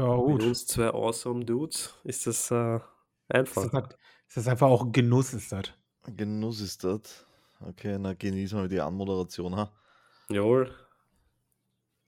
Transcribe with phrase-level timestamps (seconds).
[0.00, 0.42] Ja, Mit gut.
[0.44, 2.82] uns zwei awesome Dudes ist das äh, Ist
[3.28, 3.62] einfach.
[3.64, 3.96] das, halt-
[4.28, 5.64] ist das einfach auch Genuss, ist das.
[6.16, 7.26] Genuss ist das.
[7.60, 9.70] Okay, na genießen wir die Anmoderation, ha?
[10.30, 10.74] Jawohl.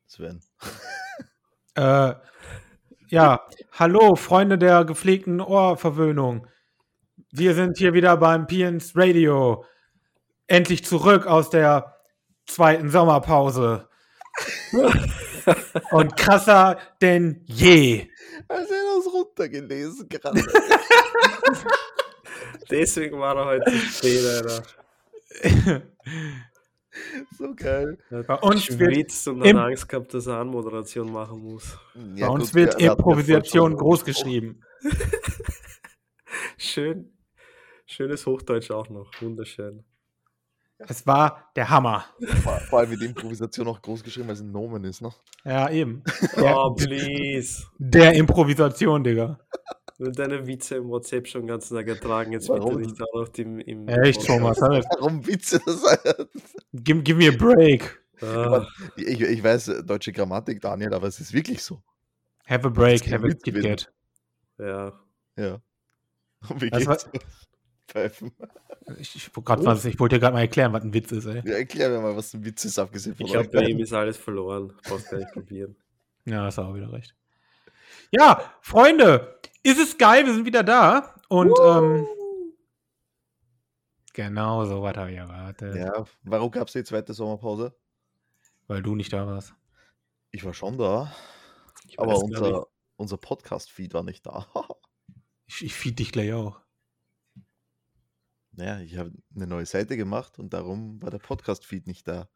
[0.06, 0.40] Sven.
[1.74, 2.14] Äh,
[3.08, 6.46] ja, hallo, Freunde der gepflegten Ohrverwöhnung.
[7.30, 9.64] Wir sind hier wieder beim Piens Radio.
[10.48, 11.96] Endlich zurück aus der
[12.44, 13.88] zweiten Sommerpause.
[15.90, 18.08] Und krasser denn je.
[18.48, 20.42] Als er das runtergelesen gerade.
[22.70, 24.62] Deswegen war er heute zu spät, Alter.
[27.38, 27.98] so geil.
[28.26, 31.78] Bei uns wird und dann Angst gehabt, dass er Anmoderation machen muss.
[31.94, 34.62] Bei uns wird Improvisation groß geschrieben.
[36.56, 37.12] Schön.
[37.86, 39.10] Schönes Hochdeutsch auch noch.
[39.20, 39.84] Wunderschön.
[40.88, 42.04] Es war der Hammer.
[42.42, 45.10] Vor, vor allem mit Improvisation auch groß geschrieben, weil es ein Nomen ist, ne?
[45.44, 46.02] Ja, eben.
[46.36, 47.64] Der, Oh, please.
[47.78, 49.38] der Improvisation, Digga.
[49.98, 52.32] Nur deine Witze im WhatsApp schon den ganzen Tag ertragen.
[52.32, 52.76] Jetzt Warum?
[52.78, 54.60] bitte nicht auch noch im, im Echt, Thomas.
[54.60, 54.88] Alter.
[54.98, 55.82] Warum Witze das?
[56.72, 58.02] Give, give me a break.
[58.20, 61.82] Ah, Ich, ich weiß äh, deutsche Grammatik, Daniel, aber es ist wirklich so.
[62.46, 63.62] Have a break, have a Kit.
[63.62, 63.92] Kat.
[64.58, 64.92] ja.
[65.36, 65.58] Ja.
[66.48, 67.10] Und wie Das geht's?
[67.92, 68.32] Pfeifen.
[68.98, 71.42] Ich, ich, was- ich wollte dir gerade mal erklären, was ein Witz ist, ey.
[71.44, 73.78] Ja, erklär mir mal, was ein Witz ist, abgesehen von Ich glaube, euch bei ihm
[73.80, 74.72] ist alles verloren.
[74.84, 75.76] Brauchst gar nicht probieren.
[76.24, 77.14] Ja, hast du auch wieder recht.
[78.10, 81.14] Ja, Freunde, ist es geil, wir sind wieder da.
[81.28, 82.06] Und ähm,
[84.12, 85.74] genau so was habe ich erwartet.
[85.76, 87.74] Ja, warum gab es die zweite Sommerpause?
[88.66, 89.54] Weil du nicht da warst.
[90.30, 91.12] Ich war schon da,
[91.88, 92.38] Ich aber weiß nicht.
[92.38, 94.46] unser, unser Podcast-Feed war nicht da.
[95.44, 96.60] Ich, ich feed dich gleich auch.
[98.52, 102.28] Naja, ich habe eine neue Seite gemacht und darum war der Podcast-Feed nicht da.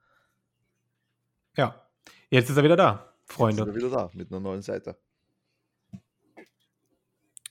[1.56, 1.88] Ja,
[2.30, 3.62] jetzt ist er wieder da, Jetzt ist Freunde.
[3.62, 4.98] er wieder da mit einer neuen Seite.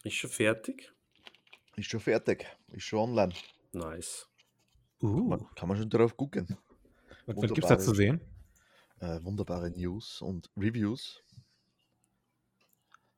[0.04, 0.92] Ist schon fertig?
[1.76, 3.34] Ist schon fertig, ist schon online.
[3.72, 4.28] Nice.
[5.02, 6.48] Uh, Man, kann man schon drauf gucken.
[7.26, 8.22] was, was gibt's da zu sehen?
[9.00, 11.22] Äh, wunderbare News und Reviews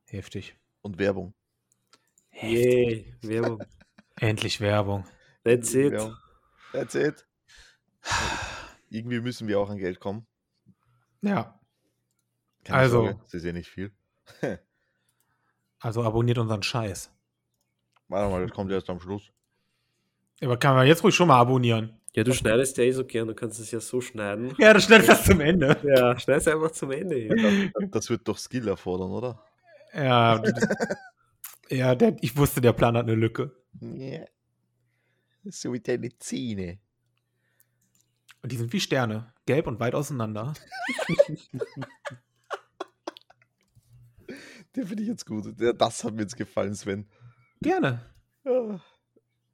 [0.06, 0.56] Heftig.
[0.82, 1.34] und Werbung.
[2.32, 3.62] Yay, Werbung.
[4.16, 5.04] Endlich Werbung.
[5.48, 5.92] That's it.
[5.92, 6.16] Werbung.
[6.72, 7.26] That's it.
[8.90, 10.26] Irgendwie müssen wir auch an Geld kommen.
[11.22, 11.58] Ja,
[12.64, 13.92] Keine Also- Sorge, das ist ja nicht viel.
[15.80, 17.10] also abonniert unseren Scheiß.
[18.08, 19.22] Warte mal, das kommt erst am Schluss.
[20.42, 21.94] Aber kann man jetzt ruhig schon mal abonnieren.
[22.14, 24.54] Ja, du schneidest ja eh so gern, du kannst es ja so schneiden.
[24.58, 25.76] Ja, das schnell das zum Ende.
[25.82, 27.18] Ja, schneid es einfach zum Ende.
[27.18, 27.70] Ja.
[27.90, 29.42] Das wird doch Skill erfordern, oder?
[29.94, 30.42] Ja,
[31.70, 33.52] ja der, ich wusste, der Plan hat eine Lücke.
[33.80, 34.24] Ja.
[35.44, 36.78] So wie deine Zähne.
[38.42, 40.54] Und die sind wie Sterne, gelb und weit auseinander.
[44.76, 45.54] Den finde ich jetzt gut.
[45.76, 47.08] Das hat mir jetzt gefallen, Sven.
[47.60, 48.04] Gerne.
[48.44, 48.80] Ja.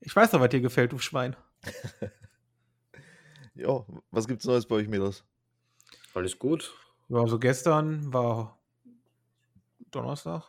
[0.01, 1.37] Ich weiß doch, was dir gefällt, du Schwein.
[3.57, 5.25] Ja, was gibt's Neues bei euch, Mädels?
[6.13, 6.75] Alles gut.
[7.09, 8.61] Ja, also gestern war
[9.93, 10.43] Donnerstag.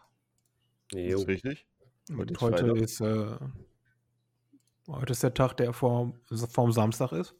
[0.91, 1.19] Jo.
[1.19, 1.67] Ist richtig?
[2.09, 2.77] Und Heute ist heute Freitag.
[2.81, 3.37] ist, äh,
[4.87, 6.13] heute ist der Tag, der vorm,
[6.49, 7.35] vorm Samstag ist.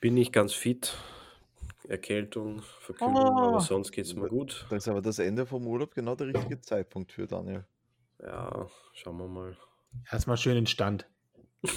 [0.00, 0.96] Bin nicht ganz fit.
[1.88, 3.48] Erkältung, Verkühlung, Ah.
[3.48, 4.66] aber sonst geht's mir gut.
[4.70, 7.64] Da ist aber das Ende vom Urlaub genau der richtige Zeitpunkt für Daniel.
[8.20, 9.56] Ja, schauen wir mal.
[10.10, 11.06] Erstmal schön in Stand.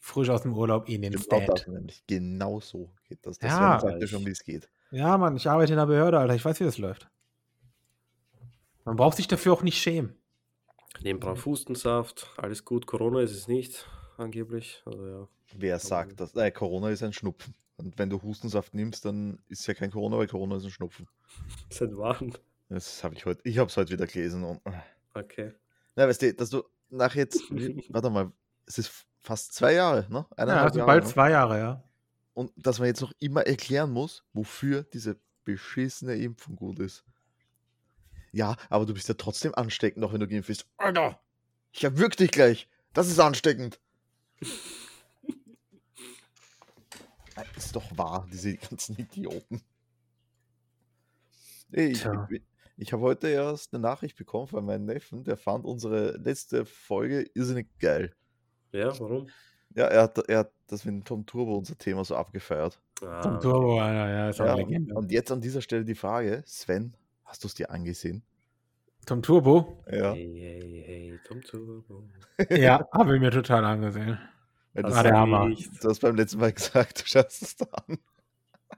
[0.00, 1.68] Frisch aus dem Urlaub in den Genau das Stand.
[1.74, 2.04] nämlich.
[2.06, 3.38] Genau so geht das.
[3.38, 3.80] Das Ja.
[3.80, 4.68] Sagt ja schon, wie es geht.
[4.90, 6.34] Ja, Mann, ich arbeite in der Behörde, Alter.
[6.34, 7.08] Ich weiß, wie das läuft.
[8.84, 10.16] Man braucht sich dafür auch nicht schämen.
[11.02, 12.86] Nehmen brav Hustensaft, alles gut.
[12.86, 13.86] Corona ist es nicht,
[14.18, 14.82] angeblich.
[14.84, 15.28] Also ja.
[15.56, 16.34] Wer sagt das?
[16.34, 17.54] Äh, Corona ist ein Schnupfen.
[17.76, 21.08] Und wenn du Hustensaft nimmst, dann ist ja kein Corona, weil Corona ist ein Schnupfen.
[21.70, 22.32] Seit wann?
[22.68, 23.40] Das habe ich heute.
[23.44, 24.44] Ich habe es heute wieder gelesen.
[24.44, 24.70] Und, äh.
[25.14, 25.52] Okay.
[25.96, 27.42] na, weißt du, dass du nach jetzt.
[27.88, 28.32] warte mal,
[28.66, 30.26] es ist fast zwei Jahre, ne?
[30.30, 31.10] Ja, Eineinhalb also Jahre, bald ne?
[31.10, 31.84] zwei Jahre, ja.
[32.34, 37.04] Und dass man jetzt noch immer erklären muss, wofür diese beschissene Impfung gut ist.
[38.32, 40.66] Ja, aber du bist ja trotzdem ansteckend, auch wenn du geimpft bist.
[40.78, 41.20] Alter,
[41.72, 42.68] ich erwürg dich gleich.
[42.92, 43.78] Das ist ansteckend.
[47.56, 49.62] ist doch wahr, diese ganzen Idioten.
[51.70, 52.42] Ich ich,
[52.76, 57.22] ich habe heute erst eine Nachricht bekommen von meinem Neffen, der fand unsere letzte Folge
[57.34, 58.14] irrsinnig geil.
[58.72, 59.28] Ja, warum?
[59.74, 62.78] Ja, er hat, er hat das mit dem Tom Turbo unser Thema so abgefeiert.
[63.00, 63.42] Ah, okay.
[63.42, 64.94] Turbo, Alter, ja, ist auch Ja, eine Legende.
[64.94, 66.94] und jetzt an dieser Stelle die Frage, Sven,
[67.32, 68.22] hast du es dir angesehen?
[69.06, 69.82] Zum Turbo?
[69.90, 70.12] Ja.
[70.12, 72.04] Hey, hey, hey, Tom Turbo.
[72.50, 74.18] Ja, habe ich mir total angesehen.
[74.74, 75.48] Weil Hast war der Hammer.
[75.80, 77.98] Du hast beim letzten Mal gesagt, du schaust es da an.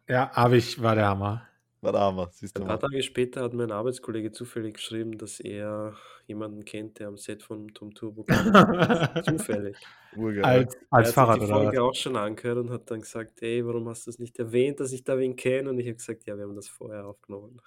[0.08, 1.42] Ja, habe ich, war der Hammer.
[1.80, 2.78] War der Hammer, siehst du Ein paar.
[2.78, 5.96] Tage später hat mein Arbeitskollege zufällig geschrieben, dass er
[6.26, 8.28] jemanden kennt, der am Set von Tom Turbo ist.
[9.26, 9.76] Zufällig.
[10.16, 10.44] Urgeil.
[10.44, 11.82] als, Er als hat Fahrrad sich die oder Folge was?
[11.82, 14.92] auch schon angehört und hat dann gesagt, ey, warum hast du es nicht erwähnt, dass
[14.92, 15.68] ich da wen kenne?
[15.70, 17.60] Und ich habe gesagt, ja, wir haben das vorher aufgenommen.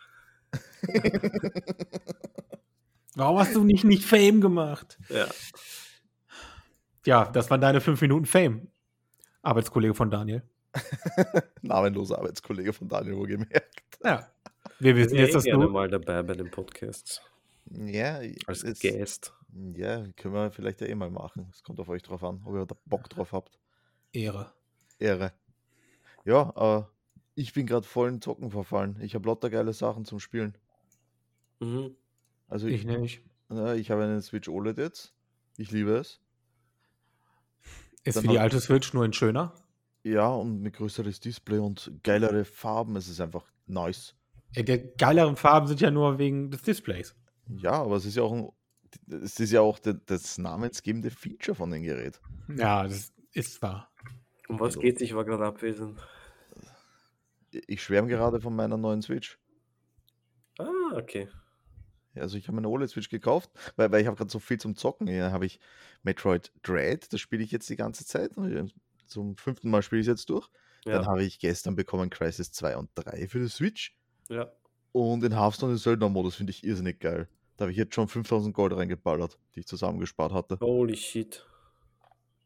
[3.15, 4.97] Warum hast du nicht, nicht Fame gemacht?
[5.09, 5.27] Ja,
[7.05, 8.67] Ja, das waren deine fünf Minuten Fame.
[9.41, 10.43] Arbeitskollege von Daniel.
[11.61, 13.97] Namenloser Arbeitskollege von Daniel wohlgemerkt.
[14.03, 14.29] Ja.
[14.79, 15.71] Wir ich wissen jetzt, dass gerne du.
[15.71, 17.21] mal dabei bei den Podcasts.
[17.71, 19.33] Ja, Als es- Guest.
[19.73, 21.47] ja, können wir vielleicht ja eh mal machen.
[21.51, 23.57] Es kommt auf euch drauf an, ob ihr da Bock drauf habt.
[24.11, 24.51] Ehre.
[24.99, 25.33] Ehre.
[26.25, 26.91] Ja, aber
[27.37, 28.97] ich bin gerade voll in Zocken verfallen.
[29.01, 30.57] Ich habe lauter geile Sachen zum Spielen.
[31.59, 31.95] Mhm.
[32.47, 33.21] Also Ich ich, nicht.
[33.47, 35.13] na, ich habe einen Switch OLED jetzt.
[35.57, 36.19] Ich liebe es.
[38.03, 39.53] Ist Dann wie die alte Switch, nur in schöner.
[40.03, 42.95] Ja, und mit größeres Display und geilere Farben.
[42.95, 44.15] Es ist einfach nice.
[44.55, 44.63] Die
[44.97, 47.15] geileren Farben sind ja nur wegen des Displays.
[47.57, 48.49] Ja, aber es ist ja auch ein,
[49.23, 52.19] es ist ja auch das namensgebende Feature von dem Gerät.
[52.55, 53.91] Ja, das ist wahr.
[54.47, 55.01] Um was Also- geht's?
[55.01, 55.99] Ich war gerade abwesend.
[57.67, 59.39] Ich schwärme gerade von meiner neuen Switch.
[60.59, 61.27] Ah, okay.
[62.15, 65.07] Also ich habe eine OLED-Switch gekauft, weil, weil ich habe gerade so viel zum Zocken.
[65.07, 65.59] Ja, habe ich
[66.03, 68.31] Metroid Dread, das spiele ich jetzt die ganze Zeit.
[69.05, 70.49] Zum fünften Mal spiele ich es jetzt durch.
[70.89, 73.95] Dann Ja, habe ich gestern bekommen Crisis 2 und 3 für die Switch.
[74.29, 74.51] ja.
[74.91, 77.29] Und in Hearthstone den Söldner-Modus finde ich irrsinnig geil.
[77.55, 80.61] Da habe ich jetzt schon 5000 Gold reingeballert, die ich zusammengespart hatte.
[80.61, 81.43] Holy shit.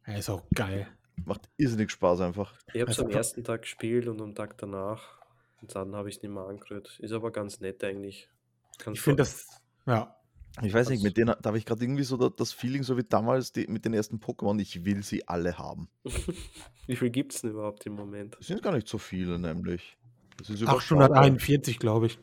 [0.05, 0.87] Ja, ist auch geil.
[1.25, 2.53] Macht irrsinnig Spaß einfach.
[2.73, 5.19] Ich habe es am ersten Tag gespielt und am Tag danach.
[5.61, 6.97] Und dann habe ich es nicht mehr angerührt.
[6.99, 8.27] Ist aber ganz nett eigentlich.
[8.79, 9.45] Kannst Ich finde das.
[9.85, 10.15] Ja.
[10.61, 12.97] Ich weiß nicht, mit denen da habe ich gerade irgendwie so da- das Feeling, so
[12.97, 15.87] wie damals die, mit den ersten Pokémon, ich will sie alle haben.
[16.87, 18.35] Wie viel gibt es denn überhaupt im Moment?
[18.37, 19.97] Das sind gar nicht so viele, nämlich.
[20.37, 21.05] Das ist überschaubar.
[21.11, 22.19] 841, glaube ich.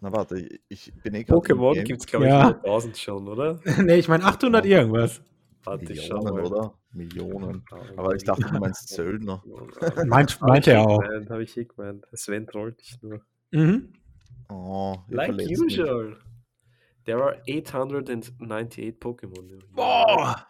[0.00, 1.84] Na warte, ich, ich bin eh gerade im Pokémon Game.
[1.84, 2.48] gibt es, glaube ich, Ja.
[2.48, 3.60] 100.000 schon, oder?
[3.82, 5.20] nee, ich meine 800 irgendwas.
[5.66, 6.44] Millionen, mal.
[6.44, 6.74] oder?
[6.92, 7.64] Millionen.
[7.96, 9.42] Aber ich dachte, du meinst Söldner.
[10.06, 11.02] Meint, meint er eh auch.
[11.30, 12.06] Habe ich eh gemeint.
[12.12, 13.20] Sven trollt dich nur.
[13.50, 13.92] Mhm.
[14.48, 15.80] Oh, Like verletzt mich.
[15.80, 16.16] usual.
[17.04, 19.58] There are 898 Pokémon.
[19.74, 20.46] Boah.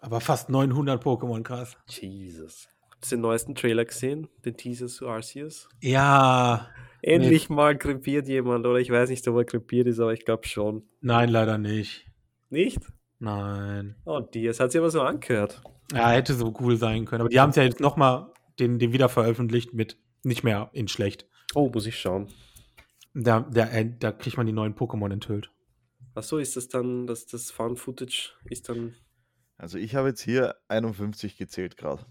[0.00, 1.76] Aber fast 900 Pokémon, krass.
[1.88, 2.68] Jesus.
[2.90, 4.28] Habt ihr den neuesten Trailer gesehen?
[4.44, 5.68] Den Teaser zu Arceus?
[5.80, 6.68] Ja.
[7.02, 10.46] Endlich mal krepiert jemand, oder ich weiß nicht, ob er krepiert ist, aber ich glaube
[10.46, 10.82] schon.
[11.00, 12.06] Nein, leider nicht.
[12.50, 12.80] Nicht?
[13.18, 13.96] Nein.
[14.04, 15.62] Oh, die, es hat sich aber so angehört.
[15.92, 17.22] Ja, hätte so cool sein können.
[17.22, 20.88] Aber die haben es ja jetzt nochmal den, den wieder veröffentlicht mit nicht mehr in
[20.88, 21.26] schlecht.
[21.54, 22.28] Oh, muss ich schauen.
[23.14, 25.50] Da, da, äh, da kriegt man die neuen Pokémon enthüllt.
[26.14, 28.94] Achso, ist das dann, dass das Found-Footage ist dann.
[29.56, 32.04] Also ich habe jetzt hier 51 gezählt gerade.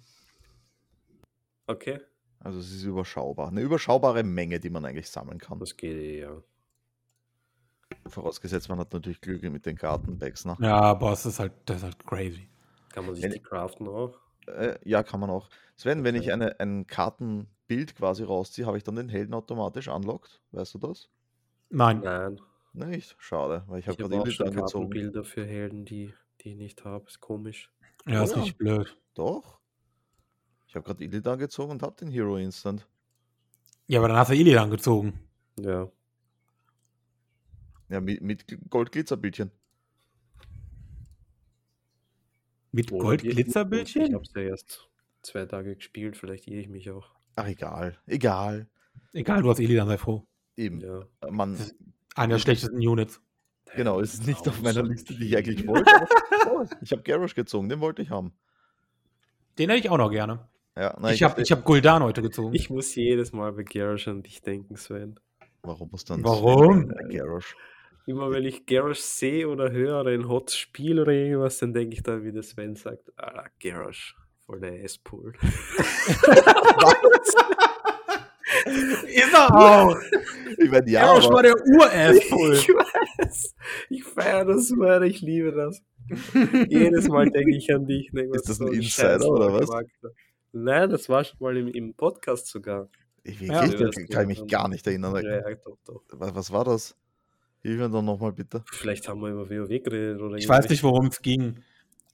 [1.68, 2.00] Okay,
[2.40, 3.50] Also es ist überschaubar.
[3.50, 5.60] Eine überschaubare Menge, die man eigentlich sammeln kann.
[5.60, 6.42] das geht eh, ja.
[8.10, 10.46] Vorausgesetzt, man hat natürlich Glück mit den Kartenbacks.
[10.46, 10.56] Ne?
[10.60, 12.50] Ja, aber es ist halt, das ist halt crazy.
[12.90, 14.18] Kann man sich Wenn- die craften auch?
[14.48, 15.50] Äh, ja, kann man auch.
[15.76, 16.32] Sven, wenn ich Okay.
[16.32, 20.42] eine, ein Kartenbild quasi rausziehe, habe ich dann den Helden automatisch unlocked.
[20.52, 21.10] Weißt du das?
[21.70, 22.00] Nein.
[22.00, 22.40] Nein.
[22.74, 23.16] Nicht?
[23.20, 24.90] Schade, weil ich habe gerade schon angezogen.
[24.90, 27.06] Kartenbilder für Helden, die, die ich nicht habe.
[27.08, 27.72] Ist komisch.
[28.08, 28.42] Ja, ist Ja.
[28.42, 28.96] nicht blöd.
[29.16, 29.60] Doch.
[30.68, 32.88] Ich habe gerade Illit angezogen und habe den Hero Instant.
[33.88, 35.20] Ja, aber dann hast du Illidan angezogen.
[35.60, 35.90] Ja.
[37.90, 39.52] Ja, mit, mit Goldglitzerbildchen.
[42.72, 44.14] Mit die- Ich Goldglitzerbildchen?
[44.14, 44.88] habe es ja erst
[45.24, 47.10] zwei Tage gespielt, vielleicht irre ich mich auch.
[47.36, 47.98] Ach, egal.
[48.06, 48.68] Egal.
[49.14, 50.28] Egal, du hast Illidan, sei froh.
[50.56, 50.82] Eben.
[50.82, 51.06] Ja.
[51.30, 51.76] Man, Das-
[52.16, 53.22] Einer der schlechtesten Units.
[53.76, 55.94] genau, es ist nicht auf meiner Liste, die ich eigentlich wollte.
[55.96, 56.08] aber-
[56.52, 58.34] Oh, ich habe Garrosh gezogen, den wollte ich haben.
[59.58, 60.48] Den hätte ich auch noch gerne.
[60.76, 62.54] Ja, nein, ich habe ich hab Guldan heute gezogen.
[62.54, 65.20] Ich muss jedes Mal bei Garrosh an dich denken, Sven.
[65.64, 66.86] Warum muss dann Warum?
[66.86, 67.56] Sven bei Garrosh?
[68.08, 71.94] Immer wenn ich Garrosh sehe oder höre oder ein Hot Spiel oder irgendwas, dann denke
[71.94, 75.34] ich dann, wie der Sven sagt, ah, Garrosh, voll der S-Pool.
[79.08, 79.98] ist er auch.
[80.58, 82.56] Ich meine, ja, Garrosh war der Ur-Ass-Pull.
[82.58, 83.56] Ich weiß.
[83.90, 85.82] Ich feiere das Alter, ich liebe das.
[86.70, 88.10] Jedes Mal denke ich an dich.
[88.14, 89.68] Denk, Ist das ein so Insider scheiß oder was?
[89.70, 90.12] Charakter.
[90.54, 92.88] Nein, das war schon mal im, im Podcast sogar.
[93.24, 93.68] ich, Ja.
[93.68, 95.14] da kann ich mich gar nicht erinnern.
[95.24, 96.02] Ja, ja, doch, doch.
[96.14, 96.96] Was, was war das?
[97.68, 98.64] Hilf mir doch nochmal bitte.
[98.72, 101.58] Vielleicht haben wir über WoW geredet oder Ich weiß nicht, worum es ging.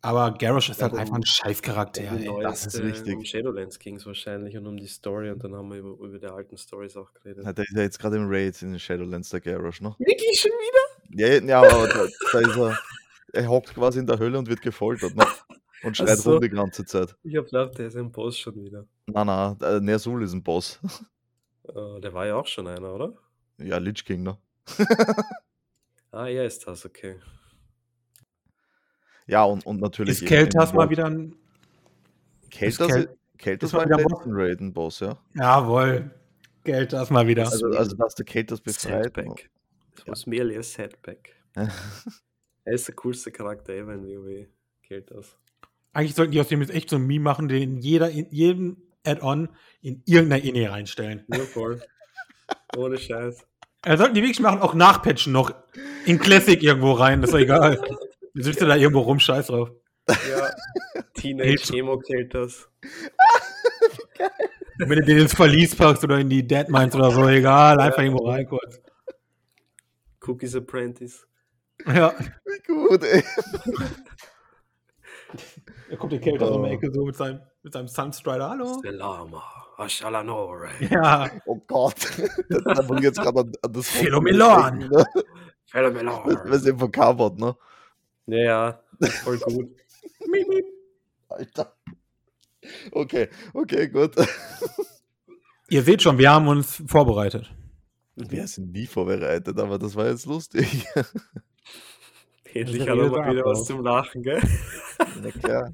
[0.02, 2.02] Aber Garrosh ist Ja, halt um- einfach ein Scheißcharakter.
[2.12, 2.42] Um ey.
[2.42, 3.16] das ist richtig.
[3.18, 6.18] Um Shadowlands ging es wahrscheinlich und um die Story und dann haben wir über, über
[6.18, 7.44] die alten Stories auch geredet.
[7.46, 9.96] Na, Der ist ja jetzt gerade im Raid in den Shadowlands, der Garrosh, ne?
[10.00, 11.22] Wirklich schon wieder?
[11.22, 12.80] Ja, ja aber da, da ist er.
[13.34, 15.26] Er hockt quasi in der Hölle und wird gefoltert, ne?
[15.84, 16.32] Und schreit so.
[16.34, 17.16] rum die ganze Zeit.
[17.24, 18.86] Ich hab gedacht, der ist ein Boss schon wieder.
[19.06, 20.80] Na, na, äh, Nersul ist ein Boss.
[21.68, 23.14] Äh, der war ja auch schon einer, oder?
[23.58, 24.38] Ja, Lich King, ne?
[26.14, 27.16] Ah, er ist das, okay.
[29.26, 30.22] Ja, und, und natürlich.
[30.22, 31.36] Ist Keltas mal wieder ein.
[32.52, 35.00] Keltas, Kel- Keltas ist mal war wieder im Boss.
[35.00, 35.18] ja.
[35.34, 36.12] Jawohl.
[36.64, 37.46] Keltas mal wieder.
[37.46, 39.06] Also, also dass der Keltas befreit.
[39.06, 39.50] Setback.
[39.96, 41.36] Das was merely a Setback.
[42.66, 44.48] Er ist der coolste Charakter ever in WoW.
[44.84, 45.36] Gilt das.
[45.92, 48.78] Eigentlich sollten die aus dem jetzt echt so ein Meme machen, den jeder in jedem
[49.06, 49.50] Add-on
[49.82, 51.26] in irgendeiner Inne reinstellen.
[51.28, 51.82] Nur voll.
[52.78, 53.46] Ohne Scheiß.
[53.86, 55.54] Er sollten die wirklich machen, auch nachpatchen noch
[56.06, 57.82] in Classic irgendwo rein, das ist egal.
[58.34, 59.70] Du sitzt da irgendwo rum, scheiß drauf.
[60.10, 60.50] Ja.
[61.14, 62.70] Teenage Emo killt das.
[64.78, 68.02] Wenn du den ins Verlies packst oder in die Dead Mines oder so, egal, einfach
[68.02, 68.82] irgendwo rein kurz.
[70.26, 71.28] Cookies Apprentice.
[71.86, 72.14] Ja,
[72.46, 73.24] Wie gut, ey.
[75.90, 76.56] da kommt der Keltas Oh.
[76.56, 78.80] um die Ecke so mit seinem, mit seinem Sunstrider, hallo?
[78.82, 79.44] Selama.
[79.78, 80.70] Ashalanore.
[80.90, 81.96] Ja, Oh Gott.
[82.50, 84.80] Das da muss ich jetzt gerade an, an das Philomelon.
[84.80, 85.06] denken, Ne?
[85.66, 86.42] Phenomenal.
[86.46, 87.56] Wir sind von Carbot, ne?
[88.28, 88.80] Ja, ja.
[89.24, 89.70] Voll gut.
[91.30, 91.76] Alter.
[92.92, 94.16] Okay, okay, gut.
[95.70, 97.52] ihr seht schon, wir haben uns vorbereitet.
[98.16, 100.86] Wir sind nie vorbereitet, aber das war jetzt lustig.
[102.54, 104.42] Endlich hat er mal wieder was zum Lachen, gell?
[105.22, 105.74] Na klar.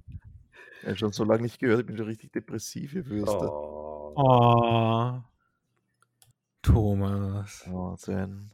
[0.82, 3.50] Ich habe schon so lange nicht gehört, ich bin schon richtig depressiv, ihr Würste.
[3.52, 4.14] Oh.
[4.16, 5.22] Oh.
[6.62, 7.66] Thomas.
[7.72, 8.52] Oh, Sven.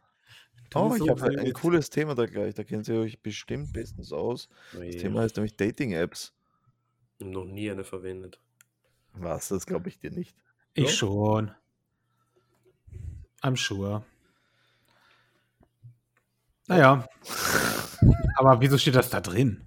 [0.74, 2.54] Oh, ich so habe ein cooles Thema da gleich.
[2.56, 4.50] Da kennt ihr euch bestimmt bestens aus.
[4.74, 6.34] Das Thema heißt nämlich Dating-Apps.
[7.20, 8.42] Noch nie eine verwendet.
[9.14, 9.48] Was?
[9.48, 10.36] Das glaube ich dir nicht.
[10.74, 10.92] Ich Ja?
[10.92, 11.52] schon.
[13.42, 14.04] I'm sure.
[16.68, 17.08] Naja.
[18.36, 19.64] Aber wieso steht das da drin?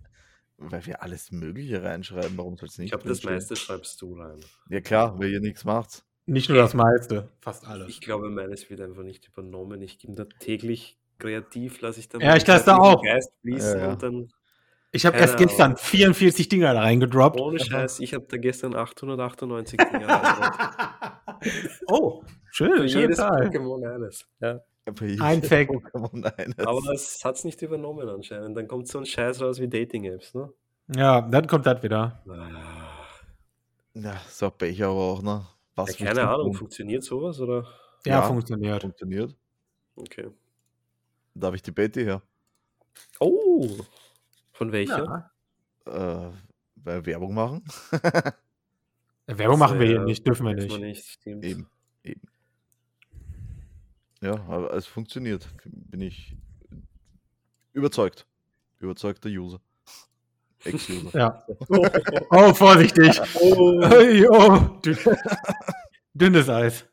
[0.58, 2.36] Weil wir alles Mögliche reinschreiben.
[2.36, 4.40] Warum soll es nicht Ich glaube, das meiste schreibst du rein.
[4.68, 6.04] Ja, klar, weil ihr nichts macht.
[6.26, 7.88] Nicht nur das meiste, fast alles.
[7.88, 9.80] Ich glaube, meines wird einfach nicht übernommen.
[9.80, 13.02] Ich bin da täglich kreativ, lasse ich dann Ja, ich lasse da auch.
[13.02, 13.92] Geist fließen Ja, ja.
[13.92, 14.28] und dann
[14.92, 15.78] Ich habe erst gestern Ahnung.
[15.78, 17.40] 44 Dinger da reingedroppt.
[17.40, 21.02] ohne Scheiß, ich habe da gestern 898 Dinge reingedroppt.
[21.86, 23.18] oh, Für schön, schöne jedes.
[23.20, 24.26] Pokémon eines.
[24.40, 24.60] Ja.
[25.20, 25.70] Ein Fact.
[25.94, 28.56] Aber das hat es nicht übernommen anscheinend.
[28.56, 30.52] Dann kommt so ein Scheiß raus wie Dating-Apps, ne?
[30.94, 32.22] Ja, dann kommt das wieder.
[32.28, 32.94] Ah.
[33.94, 35.46] Ja, so Pech aber auch, ne?
[35.74, 37.66] Was Ja, keine Ahnung, funktioniert sowas oder?
[38.06, 38.22] Ja, Ja.
[38.22, 38.82] funktioniert.
[38.82, 39.34] Funktioniert.
[39.96, 40.28] Okay.
[41.34, 42.22] Darf ich die Betty her?
[43.20, 43.68] Oh!
[44.52, 45.30] Von welcher?
[45.86, 46.28] Ja.
[46.28, 46.32] Äh,
[47.04, 47.64] Werbung machen?
[49.26, 50.78] Werbung machen wir hier nicht, dürfen wir nicht.
[50.80, 51.26] nicht.
[51.26, 51.66] Eben.
[52.02, 52.22] Eben.
[54.20, 55.48] Ja, aber es funktioniert.
[55.64, 56.36] Bin ich
[57.72, 58.26] überzeugt.
[58.80, 59.60] Überzeugter User.
[60.64, 61.16] Ex-User.
[61.16, 61.44] Ja.
[62.30, 63.20] Oh, vorsichtig.
[63.40, 63.80] Oh.
[63.80, 64.58] Ui, oh.
[64.84, 64.98] Dünn,
[66.14, 66.84] dünnes Eis.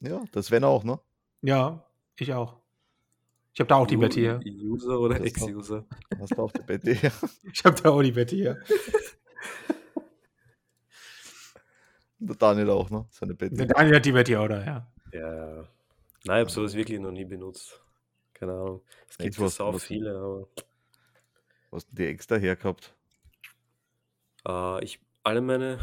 [0.00, 0.98] Ja, das Sven auch, ne?
[1.42, 1.84] Ja,
[2.16, 2.60] ich auch.
[3.54, 4.40] Ich habe da auch die Betty hier.
[4.44, 5.84] User oder Ex-User?
[6.18, 7.12] Hast du auch die Betty her?
[7.52, 8.58] Ich habe da auch die Betty hier.
[12.18, 13.04] Der Daniel auch, ne?
[13.10, 13.56] Seine Betty.
[13.56, 14.92] Der Daniel hat die Betty auch da, ja.
[15.12, 15.54] Ja, ja.
[15.56, 15.66] Nein,
[16.24, 17.80] ich habe sowas wirklich noch nie benutzt.
[18.34, 18.82] Keine Ahnung.
[19.08, 19.42] Es gibt ja
[19.72, 20.48] was- viele, aber
[21.70, 22.94] Was denn die extra hergehabt?
[24.48, 25.78] äh, ich, alle meine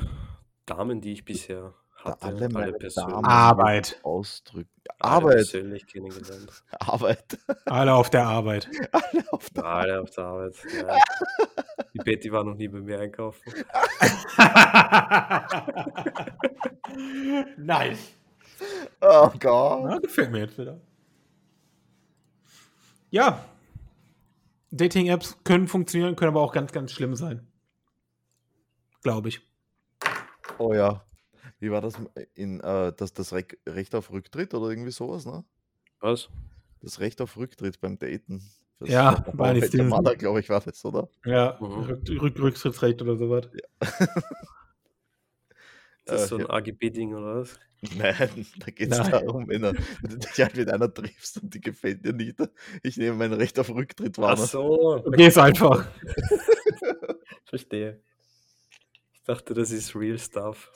[0.66, 3.26] Damen, die ich bisher hatte, alle meine persönlich, Damen.
[3.26, 4.00] Arbeit.
[4.04, 4.70] Ausdrücken.
[5.00, 5.36] alle Arbeit.
[5.36, 6.64] persönlich kennengelernt.
[6.80, 7.38] Arbeit.
[7.66, 8.68] Alle auf der Arbeit.
[8.92, 10.56] Alle auf der Alle auf der Arbeit.
[10.74, 10.98] Ja.
[11.94, 13.52] Die Betty war noch nie bei mir einkaufen.
[17.58, 18.16] nice.
[19.02, 19.92] Oh Gott.
[19.92, 20.80] Ja, gefällt mir jetzt wieder.
[23.12, 23.44] Ja.
[24.72, 27.48] Dating-Apps können funktionieren, können aber auch ganz, ganz schlimm sein.
[29.02, 29.42] Glaube ich.
[30.58, 31.04] Oh ja.
[31.60, 31.96] Wie war das
[32.36, 35.44] in äh, das, das Re Recht auf Rücktritt oder irgendwie sowas, ne?
[36.00, 36.30] Was?
[36.82, 38.42] Das Recht auf Rücktritt beim Daten.
[38.80, 39.90] Das Ja, war Stinson.
[39.90, 41.10] Mother, glaube ich, war das, oder?
[41.26, 41.68] Ja, Mhm.
[41.84, 43.48] Rück, Rück, Rücktrittsrecht oder sowas.
[43.52, 44.14] Ist
[46.06, 46.50] das Äh, so ein ja.
[46.50, 47.60] AGB-Ding oder was?
[47.98, 51.54] Nein, da geht es darum, wenn, er, wenn du dich halt mit einer triffst und
[51.54, 52.38] die gefällt dir nicht.
[52.84, 54.36] Ich nehme mein Recht auf Rücktritt wahr.
[54.38, 55.88] Ach so, Du gehst einfach.
[57.46, 58.02] verstehe.
[59.14, 60.72] Ich dachte, das ist real stuff.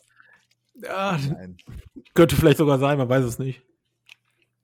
[0.75, 1.57] Ja, Nein.
[2.13, 3.61] könnte vielleicht sogar sein, man weiß es nicht.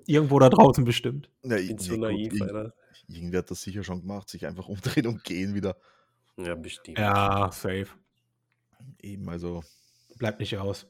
[0.05, 1.29] Irgendwo da draußen bestimmt.
[1.43, 2.73] Ja, Ich bin zu gut, naiv, irgend- Alter.
[3.07, 5.75] Irgendwer hat das sicher schon gemacht, sich einfach umdrehen und gehen wieder.
[6.37, 6.97] Ja, bestimmt.
[6.97, 7.87] Ja, safe.
[9.01, 9.63] Eben, also.
[10.17, 10.87] Bleibt nicht aus.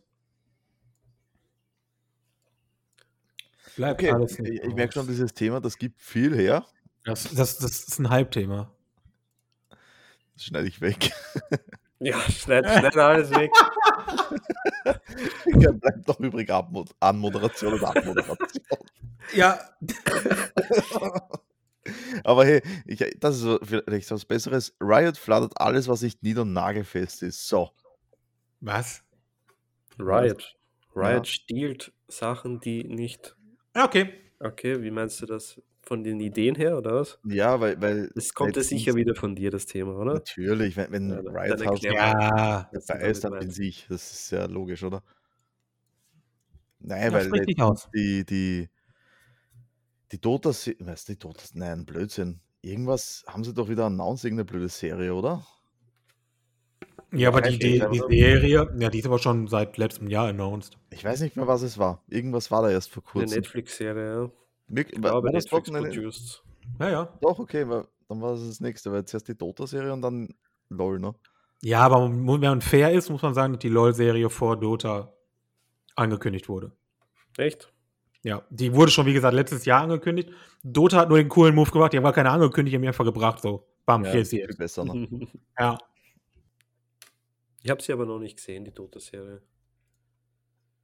[3.76, 6.66] Bleibt Okay, alles ich, nicht ich merke schon, dieses Thema, das gibt viel her.
[7.04, 8.72] Das, das, das ist ein Hype-Thema.
[10.34, 11.12] Das schneide ich weg.
[12.02, 13.52] Ja, schneid, schneid alles weg.
[15.60, 18.38] Ja, bleibt doch übrig Abmod Anmoderation und Abmoderation.
[19.34, 19.60] Ja,
[22.24, 24.76] Aber hey, ich, das ist so vielleicht was Besseres.
[24.80, 27.48] Riot flattert alles, was nicht nied- und nagelfest ist.
[27.48, 27.72] So.
[28.60, 29.04] was?
[29.98, 30.56] Riot.
[30.96, 31.32] Riot Ja.
[31.34, 33.36] stiehlt Sachen, die nicht.
[33.80, 34.12] Ja, okay.
[34.42, 35.62] Okay, wie meinst du das?
[35.84, 37.18] Von den Ideen her oder was?
[37.24, 37.82] Ja, weil.
[37.82, 40.16] weil Das kommt ja sicher wieder von dir, das Thema, oder?
[40.16, 43.88] Natürlich, wenn, wenn Ja, Riot House Ja, ist, dann bin ich.
[43.88, 45.02] Das ist ja logisch, oder?
[46.80, 47.46] Nein, ja weil
[47.96, 48.70] die, die,
[50.12, 52.42] die Dota, weißt du, die Dota, nein, Blödsinn.
[52.62, 55.48] Irgendwas haben sie doch wieder announced, irgendeine blöde Serie, oder?
[57.12, 58.00] Ja, aber die, die, die?
[58.20, 60.78] Serie, ja, die ist aber schon seit letztem Jahr announced.
[60.92, 62.04] Ich weiß nicht mehr, was es war.
[62.08, 63.38] Irgendwas war da erst vor Eine kurzem.
[63.40, 64.32] Netflix-Serie, ja.
[64.68, 66.44] Wirk- Ich war, glaube, war das doch Netflix eine, produced.
[66.80, 67.18] Ja, ja.
[67.22, 70.30] Doch, okay, weil, dann war das das nächste, weil zuerst die Dota-Serie und dann
[70.70, 71.16] LOL, ne?
[71.62, 75.12] Ja, aber wenn man fair ist, muss man sagen, dass die LoL-Serie vor Dota
[75.96, 76.72] angekündigt wurde.
[77.38, 77.74] Echt?
[78.22, 80.30] Ja, die wurde schon, wie gesagt, letztes Jahr angekündigt.
[80.64, 82.88] Dota hat nur den coolen Move gemacht, die haben gar keine angekündigt, die haben die
[82.90, 83.66] einfach gebracht, so.
[83.86, 84.58] Bam, Ja, hier ist sie viel jetzt.
[84.58, 85.08] besser, ne?
[85.58, 85.78] Ja.
[87.64, 89.42] Ich habe sie aber noch nicht gesehen, die Dota-Serie.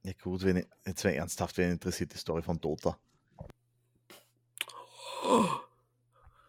[0.02, 2.98] Ja gut, wenn ich, jetzt wäre ernsthaft, wen interessiert die Story von Dota.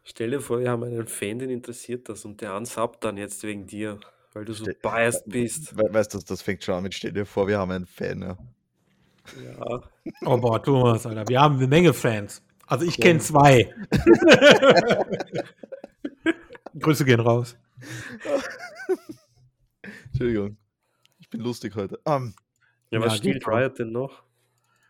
[0.03, 3.43] Stell dir vor, wir haben einen Fan, den interessiert das und der unsubbt dann jetzt
[3.43, 3.99] wegen dir,
[4.33, 5.75] weil du so Ste- biased bist.
[5.75, 8.21] We weißt du, das fängt schon an mit, stell dir vor, wir haben einen Fan,
[8.21, 8.37] ja.
[9.43, 9.81] Ja.
[10.25, 11.27] Oh boah, Thomas, Alter.
[11.27, 12.41] Wir haben eine Menge Fans.
[12.65, 13.73] Also ich kenne zwei.
[16.79, 17.57] Grüße gehen raus.
[20.21, 20.57] Entschuldigung.
[21.19, 21.99] Ich bin lustig heute.
[22.05, 22.33] Ähm,
[22.89, 23.53] Ja, was Ja, schon.
[23.53, 24.23] Riot denn noch?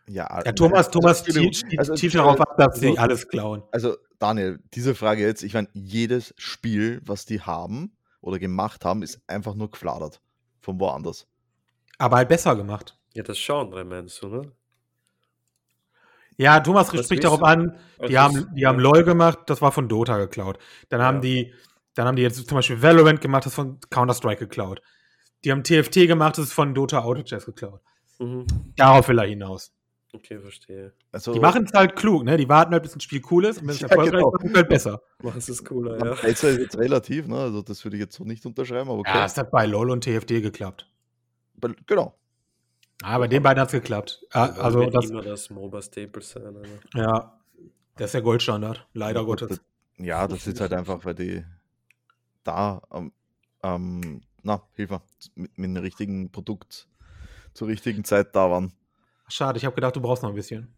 [0.08, 3.62] ja, Ja, Thomas, also, Thomas zielt- also, zielt darauf ab, dass sie alles klauen.
[3.72, 7.92] Also, Daniel, diese Frage jetzt, ich meine, jedes Spiel, was die haben
[8.22, 10.20] oder gemacht haben, ist einfach nur gefladert.
[10.60, 11.26] Von woanders.
[11.98, 12.96] Aber halt besser gemacht.
[13.14, 14.52] Ja, das Genre meinst du, ne?
[16.36, 17.44] Ja, Thomas Was spricht darauf du?
[17.46, 17.76] an,
[18.08, 20.58] die haben, die haben LOL gemacht, das war von Dota geklaut.
[20.88, 21.20] Dann haben Ja.
[21.22, 21.54] die,
[21.94, 24.80] dann haben die jetzt zum Beispiel Valorant gemacht, das ist von Counter-Strike geklaut.
[25.44, 27.80] Die haben TFT gemacht, das ist von Dota Auto Chess geklaut.
[28.18, 28.46] Mhm.
[28.76, 29.72] Darauf will er hinaus.
[30.12, 30.94] Okay, verstehe.
[31.12, 32.36] Also, Die machen es halt klug, ne?
[32.38, 34.34] Die warten halt, bis ein Spiel cool ist und wenn es Ja, erfolgreich genau.
[34.42, 35.02] ist, halt besser.
[35.22, 36.06] Machst es cooler, ja.
[36.06, 36.14] ja.
[36.14, 37.36] Besser ist jetzt relativ, ne?
[37.36, 39.10] Also, das würde ich jetzt so nicht unterschreiben, aber okay.
[39.14, 40.90] Ja, es hat bei LOL und TFT geklappt.
[41.56, 42.14] Bei- genau.
[43.02, 44.24] Ah, bei den beiden hat es geklappt.
[44.32, 46.56] Ah, Weil also das, immer das MOBA-Staple sein.
[46.56, 47.00] Aber.
[47.00, 47.38] ja,
[47.96, 49.48] das ist der Goldstandard, leider Ja, Gottes.
[49.48, 49.60] das-
[49.98, 51.44] Ja, das ist halt einfach, weil die
[52.44, 53.12] da, ähm,
[53.62, 55.02] ähm, na, hilf mir,
[55.34, 56.88] mit, mit dem richtigen Produkt
[57.54, 58.72] zur richtigen Zeit da waren.
[59.28, 60.74] Schade, ich habe gedacht, du brauchst noch ein bisschen.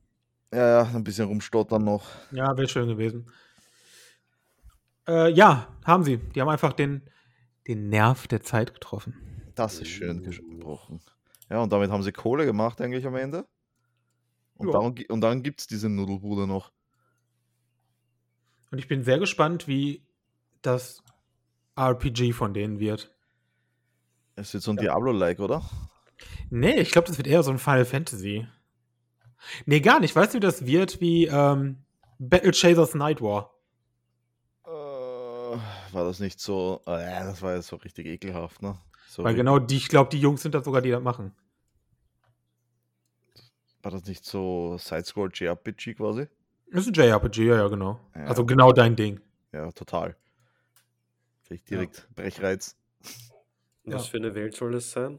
[0.53, 2.07] Ja, ja, ein bisschen rumstottern noch.
[2.33, 3.31] Ja, wäre schön gewesen.
[5.07, 6.19] Äh, ja, haben sie.
[6.19, 7.03] Die haben einfach den,
[7.69, 9.15] den Nerv der Zeit getroffen.
[9.55, 11.01] Das ist schön gesprochen.
[11.49, 13.47] Ja, und damit haben sie Kohle gemacht eigentlich am Ende.
[14.55, 14.73] Und, Ja.
[14.73, 16.73] darum, und dann gibt es diese Nudelbude noch.
[18.71, 20.07] Und ich bin sehr gespannt, wie
[20.63, 21.03] das
[21.77, 23.13] RPG von denen wird.
[24.41, 25.63] Es wird so ein Diablo-like, oder?
[26.49, 28.47] Nee, ich glaube, das wird eher so ein Final Fantasy.
[29.67, 30.17] Nee, gar nicht.
[30.17, 31.85] Weißt du, wie das wird wie ähm,
[32.19, 33.55] Battle Chasers Night War?
[34.65, 36.81] Äh, war das nicht so.
[36.87, 38.79] Äh, das war jetzt so richtig ekelhaft, ne?
[39.09, 41.35] So Weil genau die, ich glaube, die Jungs sind das sogar, die das machen.
[43.83, 46.29] War das nicht so Sidescroll JRPG quasi?
[46.73, 47.99] Das ist ein JRPG, ja, ja, genau.
[48.15, 48.25] Ja.
[48.27, 49.21] Also genau dein Ding.
[49.53, 50.17] Ja, total.
[51.47, 51.77] Krieg Ja.
[51.79, 52.77] direkt Brechreiz.
[53.85, 54.11] Was Ja.
[54.11, 55.19] für eine Welt soll das sein?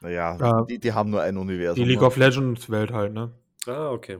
[0.00, 0.64] Naja, Ja.
[0.64, 1.82] die, die haben nur ein Universum.
[1.82, 2.06] Die League ne?
[2.06, 3.32] of Legends Welt halt, ne?
[3.66, 4.18] Ah, okay.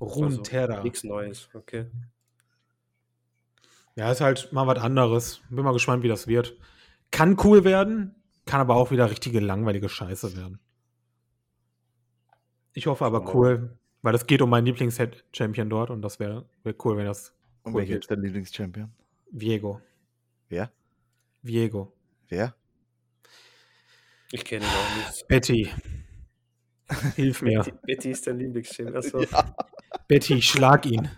[0.00, 0.82] Runeterra.
[0.82, 1.86] Nichts Neues, okay.
[3.96, 5.40] Ja, ist halt mal was anderes.
[5.50, 6.56] Bin mal gespannt, wie das wird.
[7.10, 8.14] Kann cool werden,
[8.46, 10.60] kann aber auch wieder richtige langweilige Scheiße werden.
[12.74, 16.48] Ich hoffe aber wir cool, weil es geht um meinen Lieblings-Champion dort und das wäre
[16.62, 18.92] wär cool, wenn das Und cool welcher ist dein Lieblingschampion?
[19.32, 19.80] Viego.
[20.48, 20.70] Wer?
[21.42, 21.92] Viego.
[22.28, 22.54] Wer?
[24.32, 25.28] Ich kenne ihn auch nicht.
[25.28, 25.70] Betty.
[27.16, 27.62] Hilf mir.
[27.62, 28.94] Betty, Betty ist dein Lieblingschef.
[28.94, 29.54] Also, Ja.
[30.06, 31.08] Betty, schlag ihn.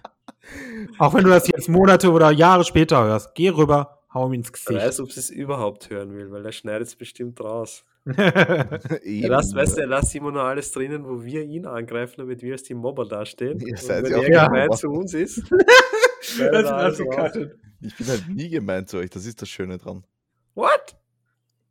[0.99, 4.53] Auch wenn du das jetzt Monate oder Jahre später hörst, geh rüber, hau ihm ins
[4.53, 4.71] Gesicht.
[4.81, 7.85] weiß, ob sie es überhaupt hören will, weil er schneidet es bestimmt raus.
[8.07, 12.41] Er lasst, weißt du, er lasst immer nur alles drinnen, wo wir ihn angreifen, damit
[12.43, 13.61] wir als die Mobber dastehen.
[13.61, 17.59] Ihr Und seid wenn ja auch er gemein zu uns ist, das ist gecuttet.
[17.83, 20.07] Ich bin halt nie gemeint zu euch, das ist das Schöne dran.
[20.55, 20.97] What?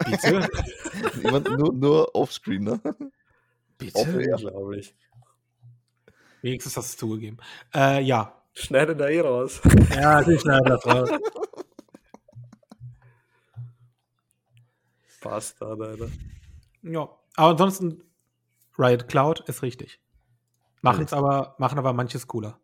[0.09, 0.49] Bitte?
[1.23, 2.79] Immer nur, nur offscreen, ne?
[3.77, 4.21] Bitte?
[4.21, 4.35] Ja.
[4.35, 4.95] Unglaublich.
[6.41, 7.37] Wenigstens hast du es zugegeben.
[7.73, 8.41] Äh, ja.
[8.53, 9.61] Schneidet er eh raus.
[9.95, 11.09] Ja, ich schneide das raus.
[15.21, 16.07] Bastard, Alter.
[16.81, 18.03] Ja, aber ansonsten
[18.77, 19.99] Riot Cloud ist richtig.
[20.81, 22.57] Machen es aber, machen aber manches cooler.